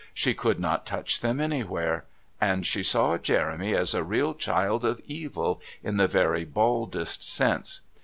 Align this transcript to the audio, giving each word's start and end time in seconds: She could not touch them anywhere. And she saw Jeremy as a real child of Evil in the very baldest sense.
She 0.15 0.33
could 0.33 0.59
not 0.59 0.87
touch 0.87 1.19
them 1.19 1.39
anywhere. 1.39 2.05
And 2.41 2.65
she 2.65 2.81
saw 2.81 3.19
Jeremy 3.19 3.75
as 3.75 3.93
a 3.93 4.03
real 4.03 4.33
child 4.33 4.83
of 4.83 4.99
Evil 5.05 5.61
in 5.83 5.97
the 5.97 6.07
very 6.07 6.43
baldest 6.43 7.21
sense. 7.21 7.81